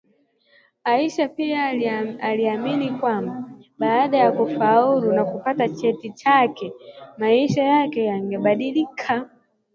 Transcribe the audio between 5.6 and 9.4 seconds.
cheti chake, maisha yake yangebadilika